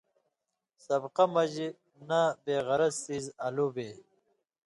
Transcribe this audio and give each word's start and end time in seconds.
سبقہ 0.85 1.25
مژ 1.33 1.53
نہ 2.07 2.21
بے 2.43 2.55
غرض 2.67 2.95
څیز 3.05 3.25
الُو 3.45 3.67
بے، 3.75 3.89